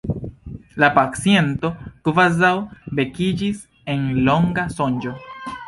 [0.83, 1.71] La paciento
[2.09, 2.51] kvazaŭ
[3.01, 3.63] vekiĝis
[3.97, 5.17] el longa sonĝo.